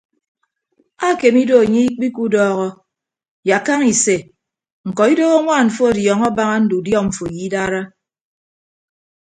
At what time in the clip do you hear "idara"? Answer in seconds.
7.47-7.81